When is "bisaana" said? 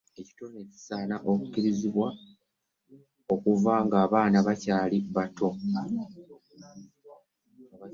0.69-1.15